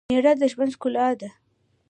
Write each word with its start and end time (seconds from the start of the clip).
مېړه 0.09 0.33
دژوند 0.41 0.73
ښکلا 0.75 1.07
ده 1.19 1.29